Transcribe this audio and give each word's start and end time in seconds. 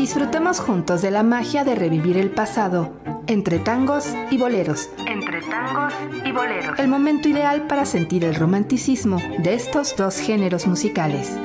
Disfrutemos 0.00 0.60
juntos 0.60 1.02
de 1.02 1.10
la 1.10 1.22
magia 1.22 1.62
de 1.62 1.74
revivir 1.74 2.16
el 2.16 2.30
pasado, 2.30 2.94
entre 3.26 3.58
tangos 3.58 4.06
y 4.30 4.38
boleros. 4.38 4.88
Entre 5.06 5.42
tangos 5.42 5.92
y 6.24 6.32
boleros. 6.32 6.78
El 6.78 6.88
momento 6.88 7.28
ideal 7.28 7.66
para 7.66 7.84
sentir 7.84 8.24
el 8.24 8.34
romanticismo 8.34 9.18
de 9.42 9.52
estos 9.52 9.94
dos 9.96 10.16
géneros 10.16 10.66
musicales. 10.66 11.36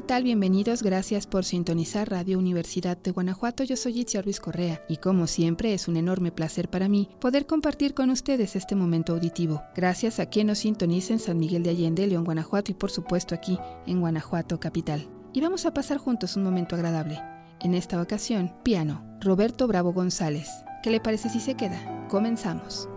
¿Qué 0.00 0.06
tal? 0.06 0.24
Bienvenidos. 0.24 0.82
Gracias 0.82 1.26
por 1.26 1.44
sintonizar 1.44 2.08
Radio 2.08 2.38
Universidad 2.38 2.96
de 2.96 3.10
Guanajuato. 3.10 3.64
Yo 3.64 3.76
soy 3.76 4.00
Itziar 4.00 4.24
Luis 4.24 4.40
Correa 4.40 4.82
y 4.88 4.96
como 4.96 5.26
siempre 5.26 5.74
es 5.74 5.88
un 5.88 5.98
enorme 5.98 6.32
placer 6.32 6.70
para 6.70 6.88
mí 6.88 7.10
poder 7.20 7.44
compartir 7.44 7.92
con 7.92 8.08
ustedes 8.08 8.56
este 8.56 8.74
momento 8.74 9.12
auditivo. 9.12 9.60
Gracias 9.76 10.18
a 10.18 10.24
quien 10.24 10.46
nos 10.46 10.60
sintoniza 10.60 11.12
en 11.12 11.18
San 11.18 11.38
Miguel 11.38 11.62
de 11.64 11.70
Allende, 11.70 12.06
León, 12.06 12.24
Guanajuato 12.24 12.70
y 12.70 12.74
por 12.74 12.90
supuesto 12.90 13.34
aquí 13.34 13.58
en 13.86 14.00
Guanajuato 14.00 14.58
capital. 14.58 15.06
Y 15.34 15.42
vamos 15.42 15.66
a 15.66 15.74
pasar 15.74 15.98
juntos 15.98 16.34
un 16.34 16.44
momento 16.44 16.76
agradable. 16.76 17.20
En 17.60 17.74
esta 17.74 18.00
ocasión, 18.00 18.54
piano, 18.62 19.04
Roberto 19.20 19.66
Bravo 19.66 19.92
González. 19.92 20.48
¿Qué 20.82 20.88
le 20.88 21.00
parece 21.00 21.28
si 21.28 21.40
se 21.40 21.56
queda? 21.56 22.06
Comenzamos. 22.08 22.88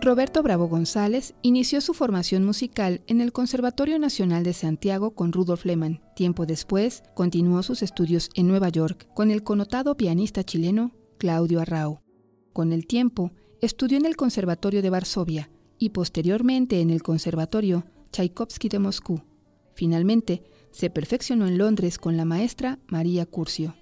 Roberto 0.00 0.44
Bravo 0.44 0.68
González 0.68 1.34
inició 1.42 1.80
su 1.80 1.92
formación 1.92 2.44
musical 2.44 3.02
en 3.08 3.20
el 3.20 3.32
Conservatorio 3.32 3.98
Nacional 3.98 4.44
de 4.44 4.52
Santiago 4.52 5.10
con 5.10 5.32
Rudolf 5.32 5.64
Lehmann. 5.64 6.00
Tiempo 6.14 6.46
después, 6.46 7.02
continuó 7.14 7.64
sus 7.64 7.82
estudios 7.82 8.30
en 8.34 8.46
Nueva 8.46 8.68
York 8.68 9.08
con 9.14 9.32
el 9.32 9.42
connotado 9.42 9.96
pianista 9.96 10.44
chileno 10.44 10.92
Claudio 11.18 11.60
Arrau. 11.60 12.00
Con 12.52 12.72
el 12.72 12.86
tiempo, 12.86 13.32
estudió 13.60 13.98
en 13.98 14.06
el 14.06 14.14
Conservatorio 14.14 14.82
de 14.82 14.90
Varsovia 14.90 15.50
y 15.80 15.90
posteriormente 15.90 16.80
en 16.80 16.90
el 16.90 17.02
Conservatorio 17.02 17.84
Tchaikovsky 18.12 18.68
de 18.68 18.78
Moscú. 18.78 19.22
Finalmente, 19.74 20.44
se 20.70 20.90
perfeccionó 20.90 21.48
en 21.48 21.58
Londres 21.58 21.98
con 21.98 22.16
la 22.16 22.24
maestra 22.24 22.78
María 22.86 23.26
Curcio. 23.26 23.74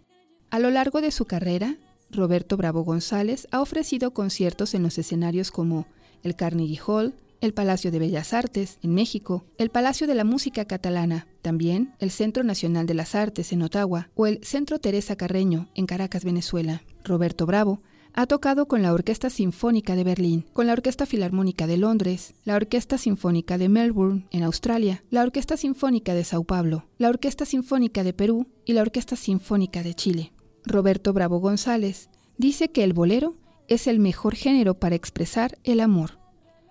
A 0.50 0.60
lo 0.60 0.70
largo 0.70 1.02
de 1.02 1.10
su 1.10 1.26
carrera, 1.26 1.76
Roberto 2.10 2.56
Bravo 2.56 2.84
González 2.84 3.48
ha 3.50 3.60
ofrecido 3.60 4.12
conciertos 4.12 4.74
en 4.74 4.82
los 4.82 4.96
escenarios 4.96 5.50
como 5.50 5.86
el 6.26 6.36
Carnegie 6.36 6.80
Hall, 6.86 7.14
el 7.40 7.54
Palacio 7.54 7.90
de 7.90 7.98
Bellas 7.98 8.32
Artes 8.32 8.78
en 8.82 8.94
México, 8.94 9.44
el 9.58 9.70
Palacio 9.70 10.06
de 10.06 10.14
la 10.14 10.24
Música 10.24 10.64
Catalana, 10.64 11.26
también 11.42 11.94
el 11.98 12.10
Centro 12.10 12.44
Nacional 12.44 12.86
de 12.86 12.94
las 12.94 13.14
Artes 13.14 13.52
en 13.52 13.62
Ottawa 13.62 14.10
o 14.14 14.26
el 14.26 14.42
Centro 14.44 14.78
Teresa 14.78 15.16
Carreño 15.16 15.68
en 15.74 15.86
Caracas, 15.86 16.24
Venezuela. 16.24 16.82
Roberto 17.04 17.46
Bravo 17.46 17.80
ha 18.14 18.26
tocado 18.26 18.66
con 18.66 18.82
la 18.82 18.94
Orquesta 18.94 19.28
Sinfónica 19.28 19.94
de 19.94 20.02
Berlín, 20.02 20.46
con 20.54 20.66
la 20.66 20.72
Orquesta 20.72 21.04
Filarmónica 21.04 21.66
de 21.66 21.76
Londres, 21.76 22.34
la 22.44 22.56
Orquesta 22.56 22.96
Sinfónica 22.96 23.58
de 23.58 23.68
Melbourne, 23.68 24.26
en 24.30 24.42
Australia, 24.42 25.04
la 25.10 25.22
Orquesta 25.22 25.58
Sinfónica 25.58 26.14
de 26.14 26.24
Sao 26.24 26.44
Paulo, 26.44 26.86
la 26.96 27.10
Orquesta 27.10 27.44
Sinfónica 27.44 28.02
de 28.04 28.14
Perú 28.14 28.46
y 28.64 28.72
la 28.72 28.80
Orquesta 28.80 29.16
Sinfónica 29.16 29.82
de 29.82 29.94
Chile. 29.94 30.32
Roberto 30.64 31.12
Bravo 31.12 31.38
González 31.38 32.08
dice 32.38 32.72
que 32.72 32.84
el 32.84 32.94
bolero 32.94 33.34
es 33.68 33.86
el 33.86 33.98
mejor 33.98 34.34
género 34.34 34.74
para 34.74 34.94
expresar 34.94 35.58
el 35.64 35.80
amor. 35.80 36.18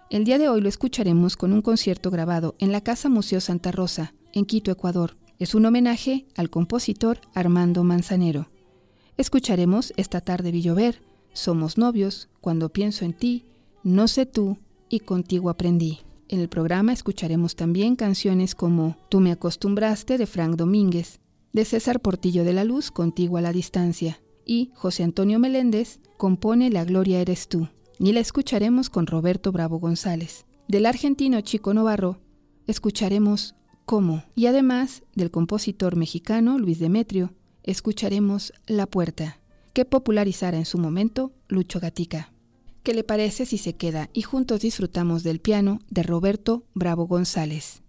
El 0.10 0.24
día 0.24 0.38
de 0.38 0.50
hoy 0.50 0.62
lo 0.62 0.70
escucharemos 0.70 1.36
con 1.36 1.52
un 1.52 1.62
concierto 1.62 2.12
grabado 2.12 2.56
en 2.60 2.72
la 2.72 2.82
Casa 2.82 3.10
Museo 3.10 3.42
Santa 3.42 3.72
Rosa, 3.72 4.14
en 4.34 4.46
Quito, 4.46 4.72
Ecuador. 4.72 5.18
Es 5.40 5.56
un 5.56 5.66
homenaje 5.66 6.26
al 6.36 6.50
compositor 6.50 7.20
Armando 7.34 7.84
Manzanero. 7.84 8.50
Escucharemos 9.18 9.94
Esta 9.98 10.22
tarde 10.22 10.52
vi 10.52 10.62
llover, 10.62 11.02
Somos 11.34 11.78
novios, 11.78 12.30
Cuando 12.40 12.70
pienso 12.70 13.04
en 13.04 13.14
ti, 13.14 13.46
No 13.84 14.08
sé 14.08 14.26
tú 14.26 14.58
y 14.90 15.00
Contigo 15.00 15.50
aprendí. 15.50 16.00
En 16.28 16.40
el 16.40 16.50
programa 16.50 16.94
escucharemos 16.94 17.56
también 17.56 17.96
canciones 17.96 18.56
como 18.56 18.98
Tú 19.10 19.20
me 19.20 19.32
acostumbraste 19.32 20.18
de 20.18 20.28
Frank 20.28 20.56
Domínguez, 20.56 21.20
de 21.52 21.66
César 21.66 22.00
Portillo 22.00 22.44
de 22.44 22.54
la 22.54 22.64
Luz, 22.64 22.92
Contigo 22.92 23.38
a 23.38 23.42
la 23.42 23.52
distancia, 23.52 24.22
y 24.46 24.72
José 24.76 25.04
Antonio 25.04 25.40
Meléndez 25.40 26.00
compone 26.18 26.70
La 26.70 26.86
Gloria 26.86 27.20
eres 27.20 27.48
tú, 27.48 27.68
ni 28.00 28.14
la 28.14 28.20
escucharemos 28.20 28.90
con 28.90 29.08
Roberto 29.08 29.52
Bravo 29.52 29.80
González. 29.80 30.46
Del 30.68 30.86
argentino 30.86 31.42
Chico 31.42 31.74
Novarro 31.74 32.20
escucharemos 32.68 33.56
Cómo, 33.86 34.24
y 34.36 34.48
además 34.48 35.04
del 35.14 35.30
compositor 35.30 35.96
mexicano 35.96 36.58
Luis 36.58 36.80
Demetrio, 36.80 37.34
escucharemos 37.64 38.54
La 38.66 38.88
Puerta, 38.88 39.40
que 39.74 39.86
popularizara 39.86 40.58
en 40.58 40.66
su 40.66 40.78
momento 40.78 41.34
Lucho 41.48 41.80
Gatica. 41.80 42.32
¿Qué 42.82 42.94
le 42.94 43.04
parece 43.04 43.46
si 43.46 43.58
se 43.58 43.74
queda 43.74 44.10
y 44.14 44.22
juntos 44.22 44.62
disfrutamos 44.62 45.24
del 45.24 45.40
piano 45.40 45.80
de 45.90 46.04
Roberto 46.04 46.64
Bravo 46.74 47.08
González? 47.08 47.82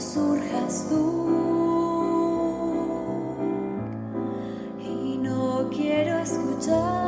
surjas 0.00 0.86
tú 0.88 1.28
y 4.80 5.18
no 5.18 5.68
quiero 5.70 6.18
escuchar. 6.18 7.07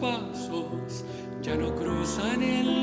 Pasos 0.00 1.04
ya 1.42 1.54
no 1.54 1.74
cruzan 1.74 2.42
el 2.42 2.77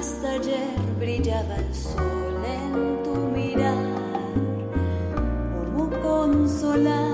hasta 0.00 0.30
ayer 0.30 0.78
brillaba 0.98 1.56
el 1.56 1.74
sol 1.74 2.42
en 2.46 3.02
tu 3.04 3.14
mirar. 3.36 3.76
¿Cómo 5.76 5.90
consolar 6.00 7.09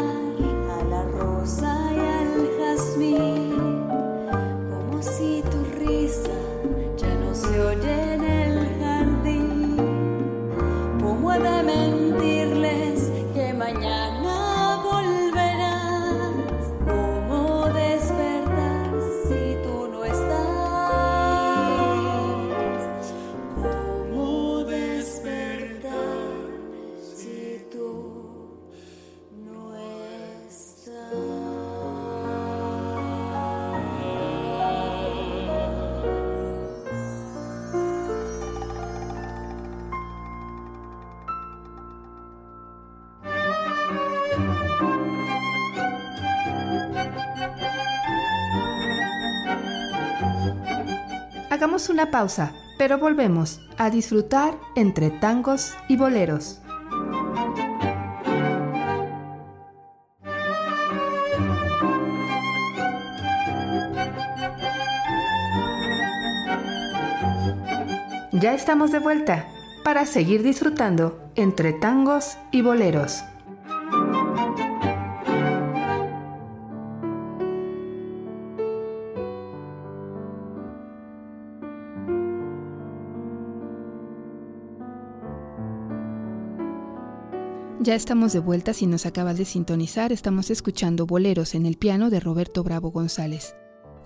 pausa, 52.10 52.52
pero 52.78 52.98
volvemos 52.98 53.60
a 53.78 53.90
disfrutar 53.90 54.58
entre 54.74 55.10
tangos 55.10 55.74
y 55.88 55.96
boleros. 55.96 56.60
Ya 68.32 68.52
estamos 68.52 68.92
de 68.92 68.98
vuelta 68.98 69.46
para 69.82 70.04
seguir 70.04 70.42
disfrutando 70.42 71.30
entre 71.36 71.72
tangos 71.72 72.36
y 72.50 72.60
boleros. 72.60 73.22
Ya 87.86 87.94
estamos 87.94 88.32
de 88.32 88.40
vuelta 88.40 88.72
si 88.72 88.84
nos 88.84 89.06
acabas 89.06 89.38
de 89.38 89.44
sintonizar, 89.44 90.10
estamos 90.10 90.50
escuchando 90.50 91.06
Boleros 91.06 91.54
en 91.54 91.66
el 91.66 91.76
piano 91.76 92.10
de 92.10 92.18
Roberto 92.18 92.64
Bravo 92.64 92.90
González. 92.90 93.54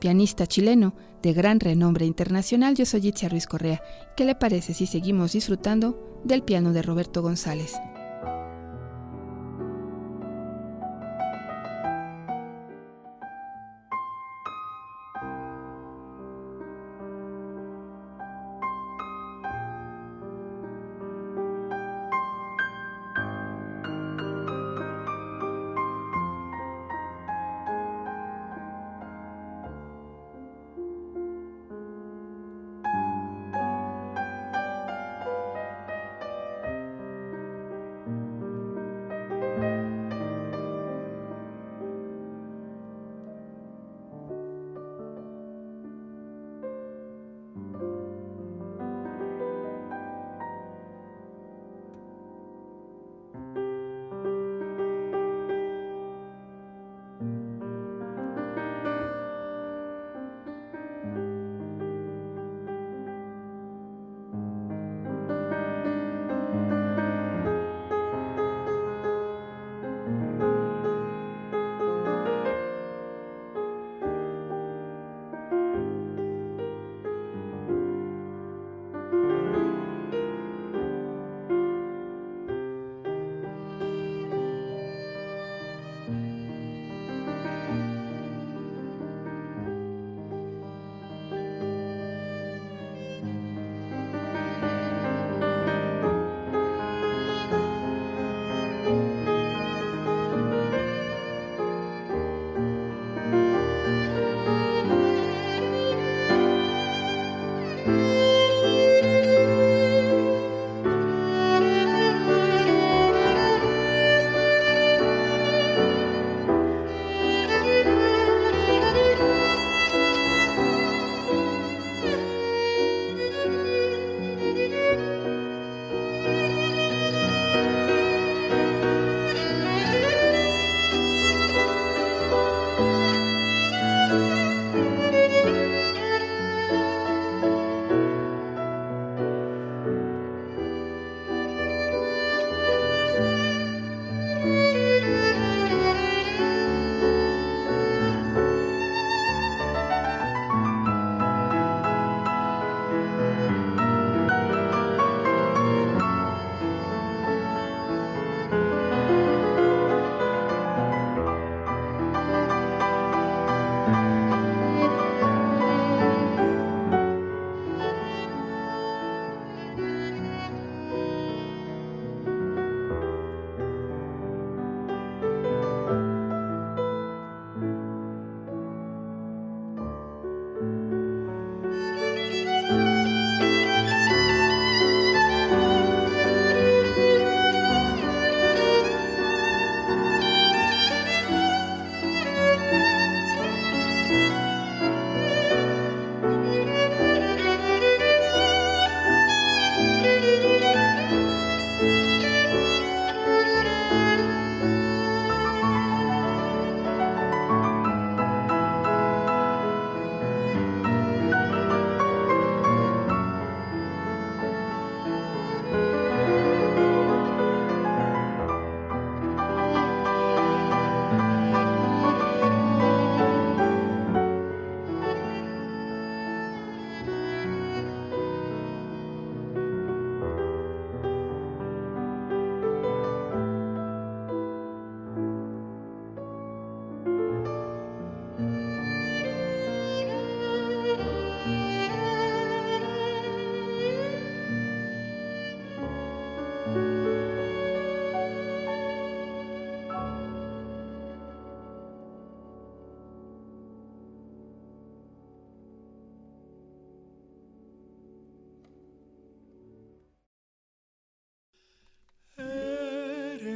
Pianista 0.00 0.46
chileno 0.46 0.94
de 1.22 1.32
gran 1.32 1.60
renombre 1.60 2.04
internacional, 2.04 2.74
yo 2.74 2.84
soy 2.84 3.08
Itzia 3.08 3.30
Ruiz 3.30 3.46
Correa. 3.46 3.80
¿Qué 4.18 4.26
le 4.26 4.34
parece 4.34 4.74
si 4.74 4.86
seguimos 4.86 5.32
disfrutando 5.32 6.20
del 6.24 6.42
piano 6.42 6.74
de 6.74 6.82
Roberto 6.82 7.22
González? 7.22 7.72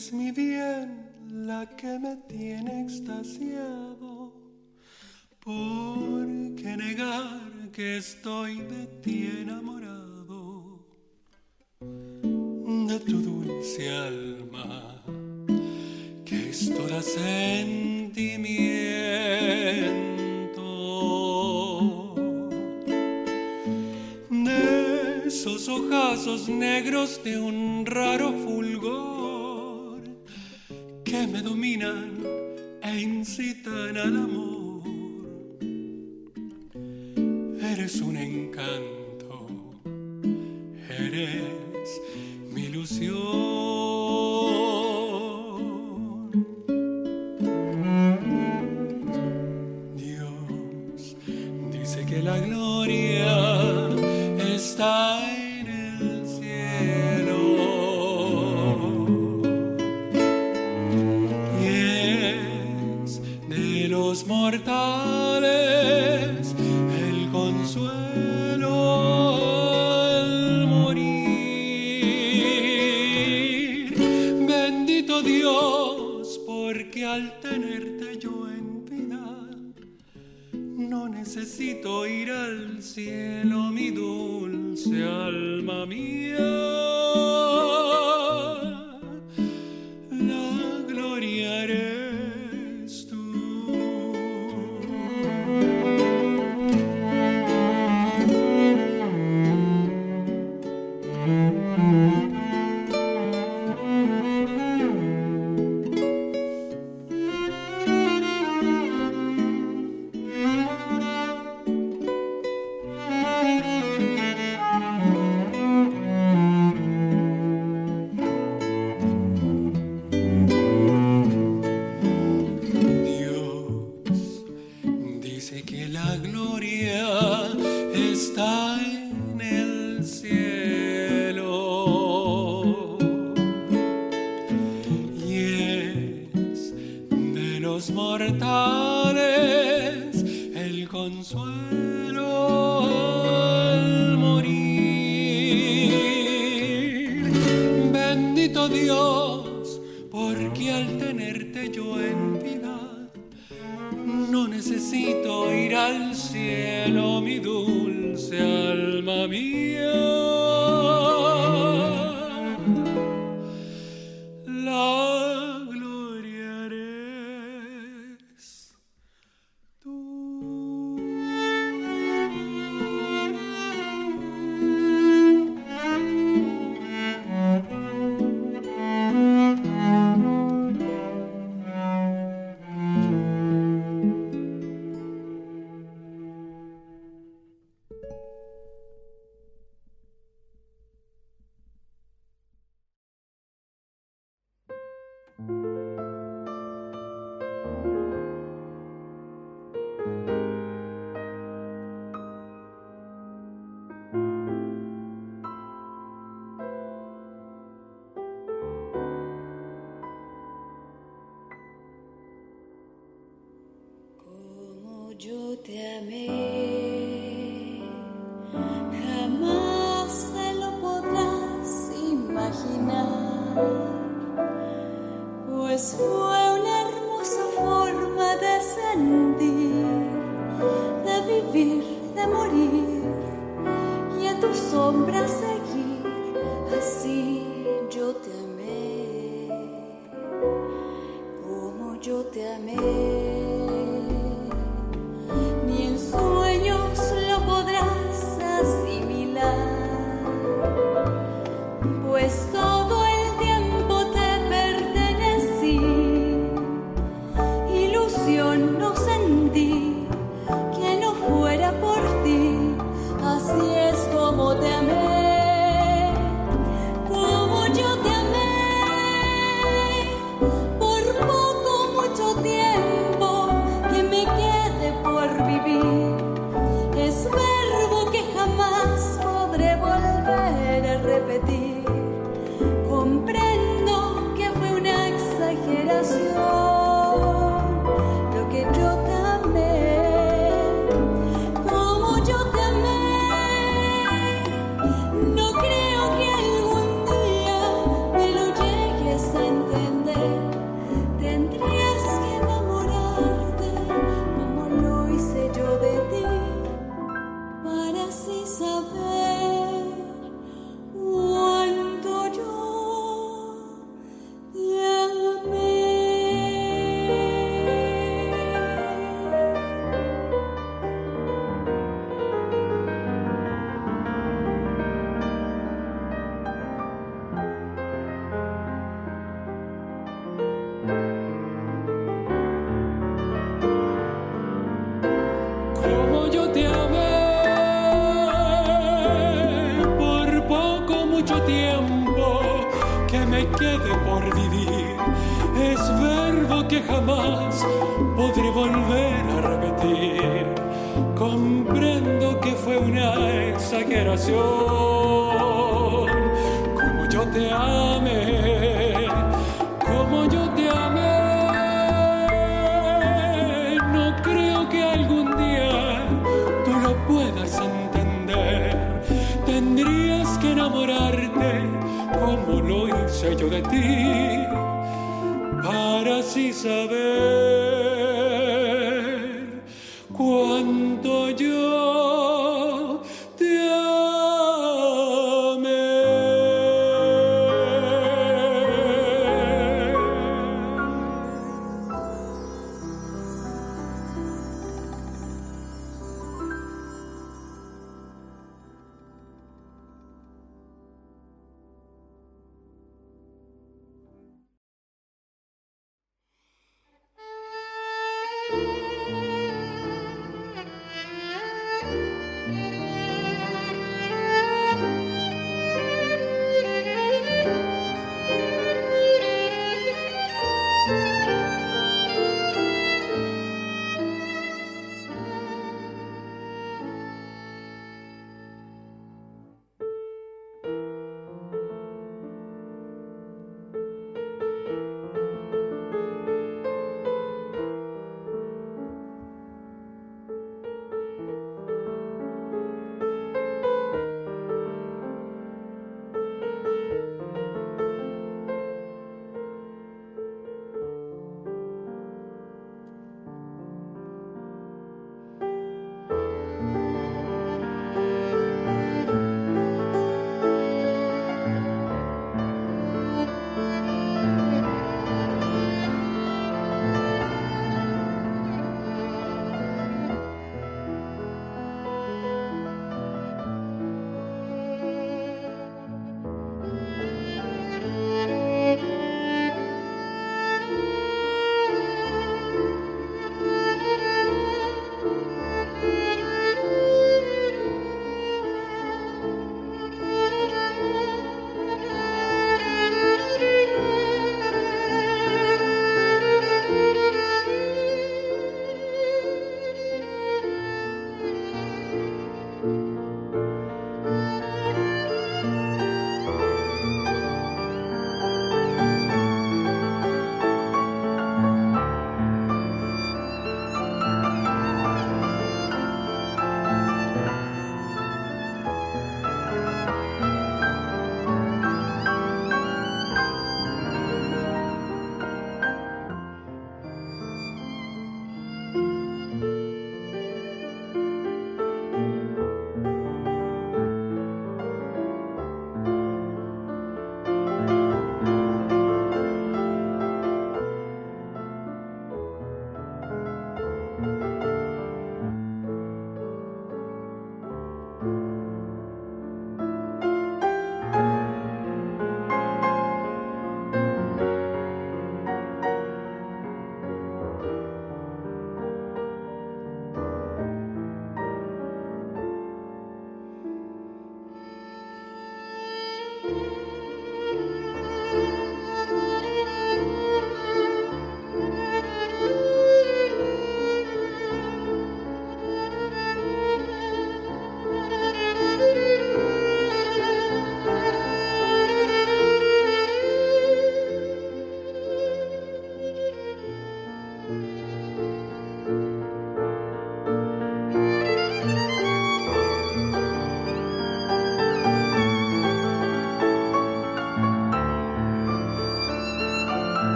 es 0.00 0.14
mi 0.14 0.30
bien 0.30 1.10
la 1.30 1.66
que 1.76 1.98
me 1.98 2.16
tiene 2.26 2.80
extasiado. 2.84 4.32
¿Por 5.38 6.26
qué 6.56 6.74
negar 6.74 7.70
que 7.70 7.98
estoy 7.98 8.62
de 8.62 8.86
ti 9.02 9.30
enamorado? 9.42 10.86
De 11.80 12.98
tu 13.00 13.16
dulce 13.20 13.90
alma, 13.90 15.04
que 16.24 16.48
es 16.48 16.74
toda 16.74 17.02
sentimiento. 17.02 17.74
De 24.30 25.26
esos 25.26 25.68
ojazos 25.68 26.48
negros 26.48 27.20
de 27.22 27.38
un 27.38 27.69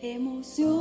emoción. 0.00 0.77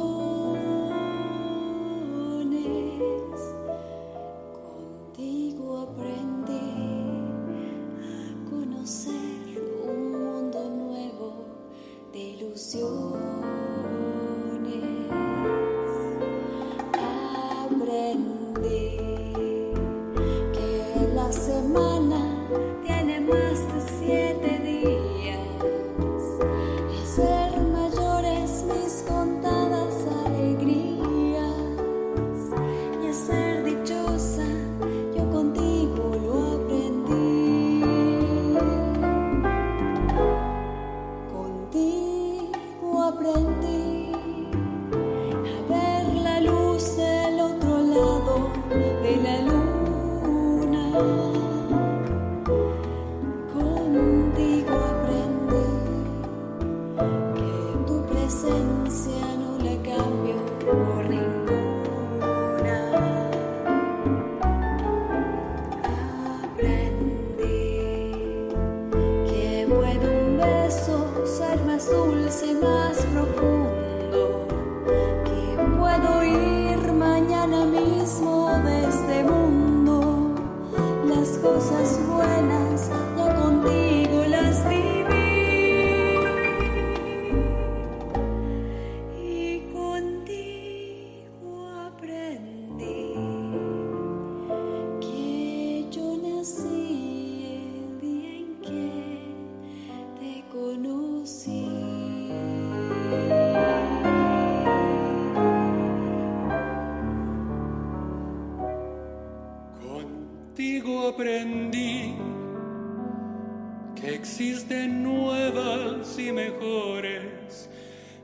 existen 114.18 115.04
nuevas 115.04 116.18
y 116.18 116.32
mejores 116.32 117.70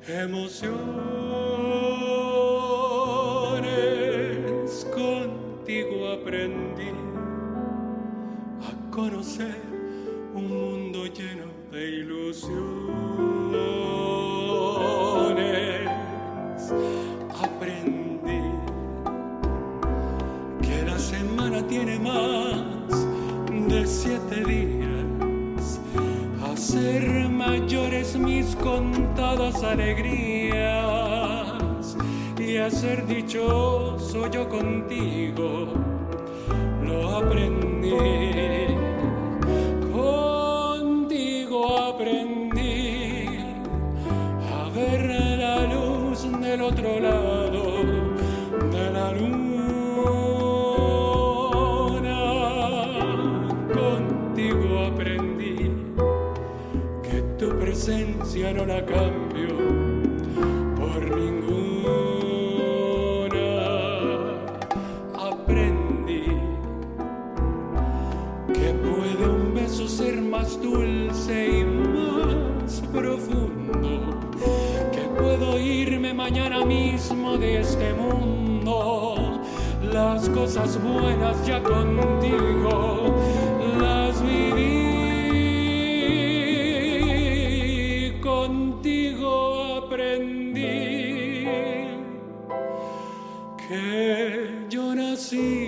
emociones. 0.08 0.88
Contigo 4.92 6.12
aprendí 6.12 6.90
a 8.68 8.92
conocer 8.92 9.56
un 10.34 10.48
mundo 10.48 11.06
lleno 11.06 11.46
de 11.72 11.90
ilusión. 11.90 12.73
ser 26.74 27.30
mayores 27.30 28.18
mis 28.18 28.56
contadas 28.56 29.62
alegrías 29.64 30.58
y 32.40 32.58
a 32.58 32.72
ser 32.72 33.06
dichoso 33.06 34.28
yo 34.32 34.50
contigo 34.50 35.68
lo 36.82 37.18
aprendí. 37.18 38.73
las 79.94 80.28
cosas 80.30 80.82
buenas 80.82 81.46
ya 81.46 81.62
contigo 81.62 83.16
las 83.80 84.22
viví. 84.24 84.90
Contigo 88.20 89.84
aprendí 89.86 91.46
que 93.68 94.66
yo 94.70 94.96
nací. 94.96 95.63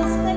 just 0.00 0.29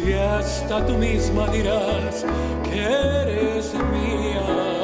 si 0.00 0.12
hasta 0.12 0.86
tú 0.86 0.94
misma 0.94 1.48
dirás 1.48 2.24
que 2.64 2.82
eres 2.82 3.74
mía 3.74 4.79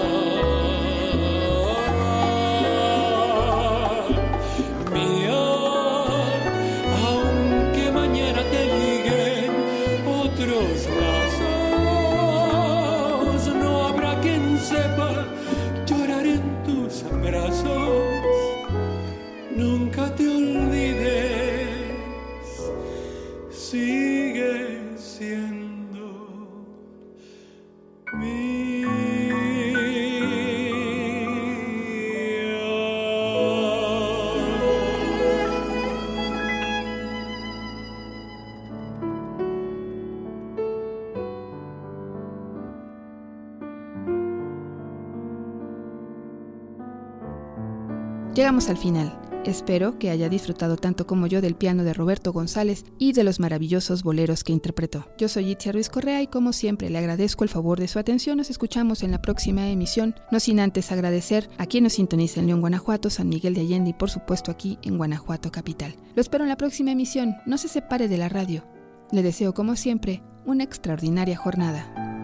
Llegamos 48.46 48.68
al 48.68 48.76
final. 48.76 49.12
Espero 49.44 49.98
que 49.98 50.08
haya 50.08 50.28
disfrutado 50.28 50.76
tanto 50.76 51.04
como 51.04 51.26
yo 51.26 51.40
del 51.40 51.56
piano 51.56 51.82
de 51.82 51.92
Roberto 51.92 52.32
González 52.32 52.84
y 52.96 53.12
de 53.12 53.24
los 53.24 53.40
maravillosos 53.40 54.04
boleros 54.04 54.44
que 54.44 54.52
interpretó. 54.52 55.08
Yo 55.18 55.26
soy 55.26 55.50
Itzia 55.50 55.72
Ruiz 55.72 55.88
Correa 55.88 56.22
y 56.22 56.28
como 56.28 56.52
siempre 56.52 56.88
le 56.88 56.98
agradezco 56.98 57.42
el 57.42 57.50
favor 57.50 57.80
de 57.80 57.88
su 57.88 57.98
atención. 57.98 58.36
Nos 58.36 58.48
escuchamos 58.48 59.02
en 59.02 59.10
la 59.10 59.20
próxima 59.20 59.68
emisión, 59.68 60.14
no 60.30 60.38
sin 60.38 60.60
antes 60.60 60.92
agradecer 60.92 61.50
a 61.58 61.66
quien 61.66 61.82
nos 61.82 61.94
sintoniza 61.94 62.38
en 62.38 62.46
León, 62.46 62.60
Guanajuato, 62.60 63.10
San 63.10 63.28
Miguel 63.28 63.54
de 63.54 63.62
Allende 63.62 63.90
y 63.90 63.94
por 63.94 64.10
supuesto 64.10 64.52
aquí 64.52 64.78
en 64.82 64.96
Guanajuato 64.96 65.50
Capital. 65.50 65.96
Lo 66.14 66.22
espero 66.22 66.44
en 66.44 66.48
la 66.50 66.56
próxima 66.56 66.92
emisión. 66.92 67.34
No 67.46 67.58
se 67.58 67.66
separe 67.66 68.06
de 68.06 68.16
la 68.16 68.28
radio. 68.28 68.62
Le 69.10 69.24
deseo 69.24 69.54
como 69.54 69.74
siempre 69.74 70.22
una 70.44 70.62
extraordinaria 70.62 71.36
jornada. 71.36 72.15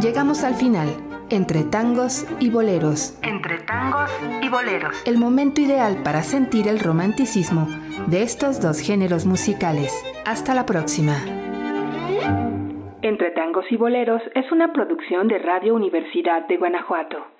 Llegamos 0.00 0.44
al 0.44 0.54
final, 0.54 0.88
entre 1.30 1.64
tangos 1.64 2.26
y 2.38 2.50
boleros. 2.50 3.18
Entre 3.22 3.58
tangos 3.60 4.10
y 4.42 4.48
boleros. 4.50 4.94
El 5.06 5.16
momento 5.16 5.62
ideal 5.62 6.02
para 6.02 6.22
sentir 6.22 6.68
el 6.68 6.80
romanticismo 6.80 7.66
de 8.06 8.22
estos 8.22 8.60
dos 8.60 8.80
géneros 8.80 9.24
musicales. 9.24 9.92
Hasta 10.26 10.54
la 10.54 10.66
próxima. 10.66 11.16
Entre 13.00 13.30
tangos 13.30 13.64
y 13.70 13.76
boleros 13.76 14.20
es 14.34 14.52
una 14.52 14.70
producción 14.72 15.28
de 15.28 15.38
Radio 15.38 15.74
Universidad 15.74 16.46
de 16.46 16.58
Guanajuato. 16.58 17.35